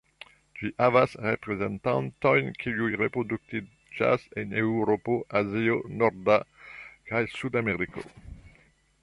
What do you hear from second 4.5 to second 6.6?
Eŭropo, Azio, Norda,